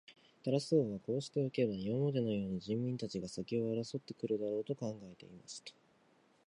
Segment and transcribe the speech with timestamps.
[0.43, 5.73] タラス王はこうしておけば、今までのように人民たちが先を争って来るだろう、と考えていました。